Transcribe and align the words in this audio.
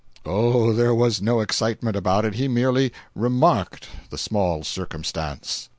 Oh, 0.25 0.73
there 0.73 0.95
was 0.95 1.21
no 1.21 1.41
excitement 1.41 1.95
about 1.95 2.25
it—he 2.25 2.47
merely 2.47 2.91
"remarked" 3.13 3.87
the 4.09 4.17
small 4.17 4.63
circumstance! 4.63 5.69